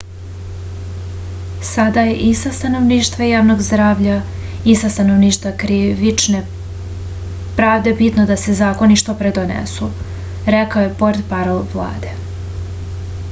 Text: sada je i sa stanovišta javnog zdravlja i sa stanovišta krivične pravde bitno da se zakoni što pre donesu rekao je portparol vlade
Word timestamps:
sada 1.71 2.03
je 2.05 2.13
i 2.27 2.29
sa 2.37 2.51
stanovišta 2.59 3.25
javnog 3.31 3.59
zdravlja 3.65 4.15
i 4.71 4.73
sa 4.79 4.89
stanovišta 4.95 5.51
krivične 5.65 6.39
pravde 7.59 7.93
bitno 8.01 8.25
da 8.31 8.37
se 8.45 8.55
zakoni 8.61 8.97
što 9.03 9.15
pre 9.21 9.33
donesu 9.37 9.91
rekao 10.57 10.87
je 10.89 10.97
portparol 11.03 11.61
vlade 11.77 12.17